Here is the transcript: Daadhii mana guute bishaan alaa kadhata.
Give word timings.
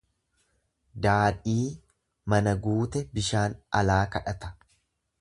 Daadhii 1.07 1.67
mana 2.35 2.57
guute 2.65 3.07
bishaan 3.19 3.59
alaa 3.83 4.03
kadhata. 4.17 4.55